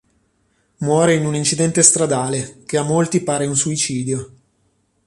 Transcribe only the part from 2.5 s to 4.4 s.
che a molti pare un suicidio.